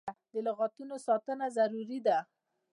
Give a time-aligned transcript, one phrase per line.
[0.33, 2.17] د لغتانو ساتنه ضروري ده.